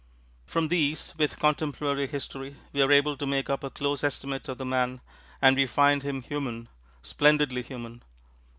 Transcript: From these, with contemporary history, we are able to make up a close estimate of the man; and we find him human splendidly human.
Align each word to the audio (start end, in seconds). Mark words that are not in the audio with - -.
From 0.47 0.69
these, 0.69 1.13
with 1.19 1.37
contemporary 1.37 2.07
history, 2.07 2.55
we 2.73 2.81
are 2.81 2.91
able 2.91 3.15
to 3.17 3.27
make 3.27 3.51
up 3.51 3.63
a 3.63 3.69
close 3.69 4.03
estimate 4.03 4.49
of 4.49 4.57
the 4.57 4.65
man; 4.65 4.99
and 5.43 5.55
we 5.55 5.67
find 5.67 6.01
him 6.01 6.23
human 6.23 6.69
splendidly 7.03 7.61
human. 7.61 8.01